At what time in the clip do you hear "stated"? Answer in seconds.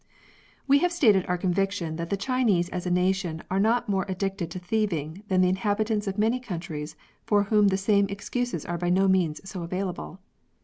0.91-1.27